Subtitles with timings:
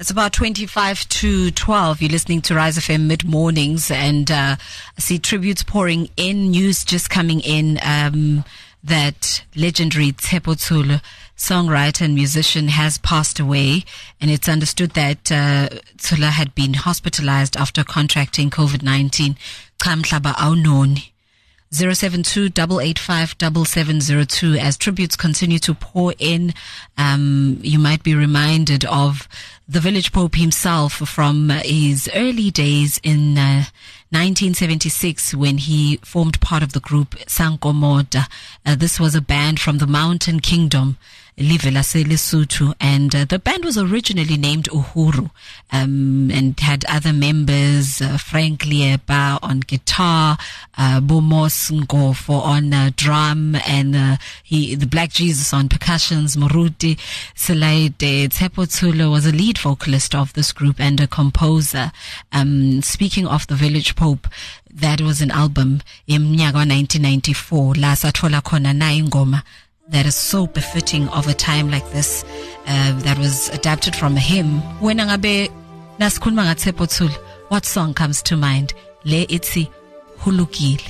[0.00, 2.00] It's about 25 to 12.
[2.00, 6.84] You're listening to Rise FM mid mornings and uh, I see tributes pouring in, news
[6.86, 8.42] just coming in um,
[8.82, 11.02] that legendary Tshepo Tshola,
[11.36, 13.84] songwriter and musician, has passed away.
[14.22, 15.68] And it's understood that uh,
[15.98, 19.36] Tshola had been hospitalized after contracting COVID 19.
[19.78, 21.10] Kamhlaba Aunoni.
[21.72, 22.48] 072
[24.58, 26.52] as tributes continue to pour in.
[26.98, 29.28] Um, you might be reminded of
[29.68, 33.66] the village pope himself from his early days in uh,
[34.10, 38.26] 1976 when he formed part of the group Sankomota.
[38.66, 40.98] Uh, this was a band from the Mountain Kingdom.
[41.40, 45.30] Livela Lesotho, and uh, the band was originally named Uhuru,
[45.72, 50.36] um, and had other members, uh, Frank Leepa on guitar,
[50.76, 56.98] uh, Bomos Ngofo on uh, drum, and uh, he, the Black Jesus on percussions, Moruti
[57.34, 61.90] Selaide, Tshepo Tshola was a lead vocalist of this group and a composer.
[62.32, 64.28] Um, speaking of the Village Pope,
[64.70, 69.42] that was an album in 1994, La Sathola Kona Na Ingoma
[69.90, 72.24] that is so befitting of a time like this
[72.66, 74.60] uh, that was adapted from a hymn.
[74.80, 75.50] Ngabe
[77.48, 78.72] what song comes to mind?
[79.04, 79.68] Le ithi
[80.20, 80.89] Holokile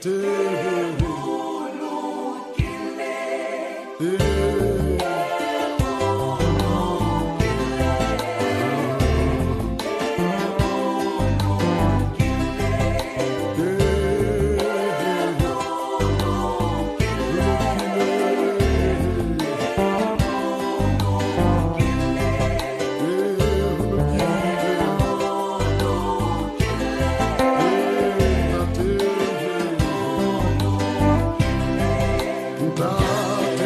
[0.00, 1.15] to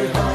[0.01, 0.30] Everybody.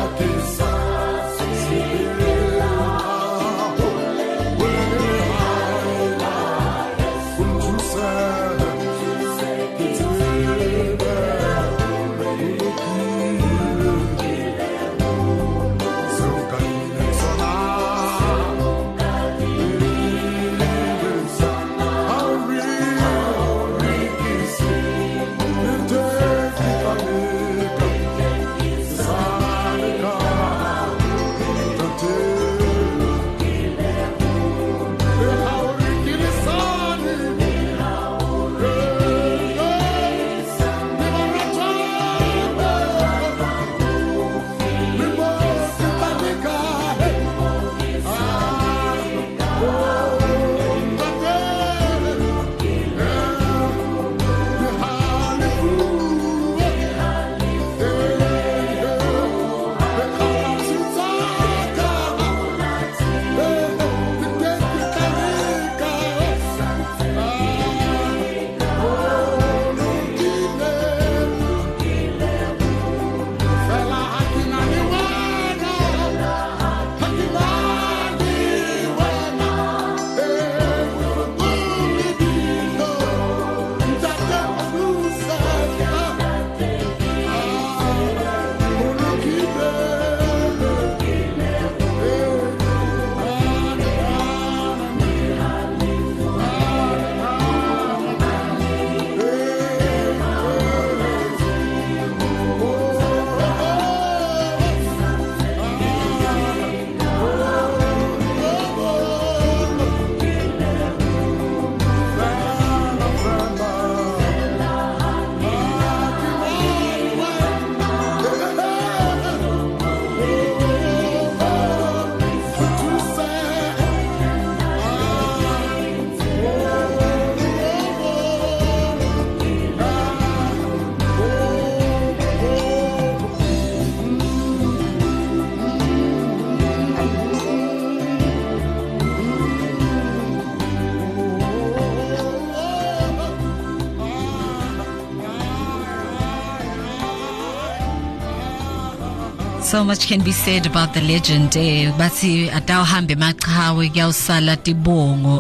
[149.66, 151.57] So much can be said about the legend.
[151.57, 151.91] Eh.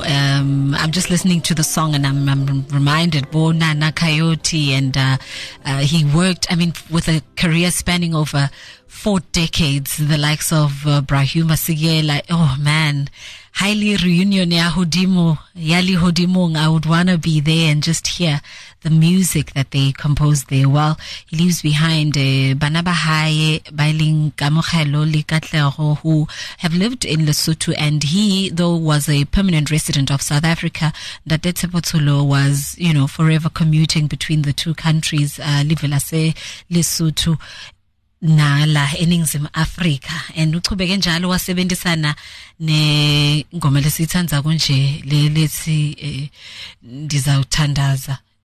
[0.02, 4.96] Um, I'm just listening to the song and I'm, I'm reminded Bo Nana Coyote and
[4.96, 5.18] uh,
[5.64, 6.48] uh, he worked.
[6.50, 8.50] I mean, with a career spanning over
[8.96, 12.22] four decades, the likes of uh, Brahima Sigela.
[12.30, 13.08] Oh man,
[13.52, 16.56] highly reunion ya Hodimo, Yali Hodimong.
[16.56, 18.40] I would wanna be there and just hear
[18.82, 20.68] the music that they composed there.
[20.68, 26.26] Well, he leaves behind uh, Banaba Haye, Bailing Kamogelo Likatlero, who
[26.58, 27.74] have lived in Lesotho.
[27.76, 30.92] And he, though, was a permanent resident of South Africa,
[31.28, 36.34] Potolo was, you know, forever commuting between the two countries, uh, Livelase,
[36.70, 37.38] Lesotho
[38.22, 40.12] nala eningizimu Afrika.
[40.36, 42.14] And uchubeke njalo wasebenzisana
[42.60, 46.28] nengoma lesithanza kunje lelethi eh,
[46.82, 48.18] ndizawuthandaza.